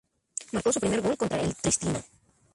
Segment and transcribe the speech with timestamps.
[0.51, 2.03] Marcó su primer gol contra el Triestina.